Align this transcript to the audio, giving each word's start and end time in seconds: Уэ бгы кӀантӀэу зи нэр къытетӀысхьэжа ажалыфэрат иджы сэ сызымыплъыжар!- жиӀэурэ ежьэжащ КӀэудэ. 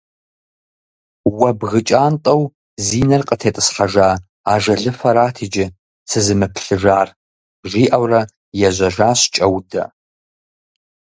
Уэ 1.37 1.49
бгы 1.59 1.81
кӀантӀэу 1.87 2.43
зи 2.85 2.99
нэр 3.07 3.23
къытетӀысхьэжа 3.27 4.07
ажалыфэрат 4.53 5.35
иджы 5.45 5.65
сэ 5.71 5.73
сызымыплъыжар!- 6.23 7.07
жиӀэурэ 7.69 8.21
ежьэжащ 8.67 9.21
КӀэудэ. 9.33 9.83